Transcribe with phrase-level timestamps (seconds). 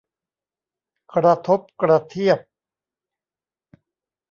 [1.13, 2.39] กระทบกระเทียบ